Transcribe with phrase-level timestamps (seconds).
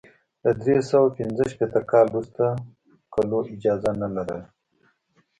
[0.43, 2.43] له درې سوه پنځه شپېته کال وروسته
[3.13, 4.45] کلو اجازه نه لرله.